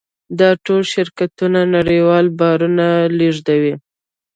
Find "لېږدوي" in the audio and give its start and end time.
3.17-3.73